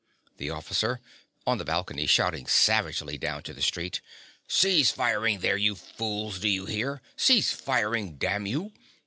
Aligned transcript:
_)THE 0.37 0.49
OFFICER. 0.49 0.99
(on 1.45 1.59
the 1.59 1.63
balcony, 1.63 2.07
shouting 2.07 2.47
savagely 2.47 3.19
down 3.19 3.43
to 3.43 3.53
the 3.53 3.61
street). 3.61 4.01
Cease 4.47 4.89
firing 4.89 5.41
there, 5.41 5.57
you 5.57 5.75
fools: 5.75 6.39
do 6.39 6.49
you 6.49 6.65
hear? 6.65 7.03
Cease 7.15 7.51
firing, 7.53 8.17
damn 8.17 8.47
you. 8.47 8.71